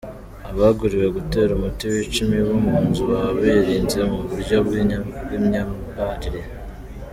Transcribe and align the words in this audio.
Abaguriwe 0.51 1.07
gutera 1.17 1.49
umuti 1.53 1.83
wica 1.91 2.17
imibu 2.25 2.53
mu 2.65 2.75
nzu 2.85 3.03
baba 3.09 3.31
birinze 3.41 3.99
mu 4.09 4.19
buryo 4.29 4.55
bw’imyambarire. 4.65 6.41